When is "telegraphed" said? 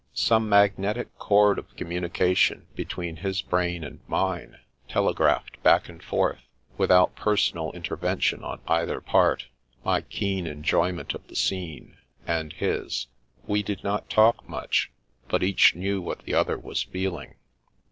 4.87-5.61